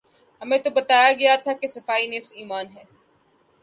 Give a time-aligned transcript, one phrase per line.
[0.41, 2.83] ہمیں تو بتایا گیا تھا کہ صفائی نصف ایمان ہے۔